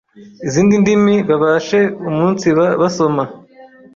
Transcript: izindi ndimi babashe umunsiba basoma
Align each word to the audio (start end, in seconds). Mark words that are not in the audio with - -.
izindi 0.47 0.73
ndimi 0.81 1.15
babashe 1.29 1.79
umunsiba 2.09 2.65
basoma 2.81 3.23